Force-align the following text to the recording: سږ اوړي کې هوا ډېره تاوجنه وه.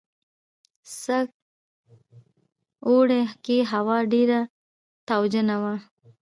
سږ 1.01 1.27
اوړي 2.87 3.21
کې 3.45 3.57
هوا 3.71 3.97
ډېره 4.13 4.39
تاوجنه 5.07 5.55
وه. 5.63 5.75